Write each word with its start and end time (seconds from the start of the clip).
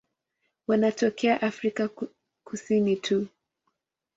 Wanatokea 0.67 1.41
Afrika 1.41 1.89
Kusini 2.43 2.95
tu. 2.95 3.27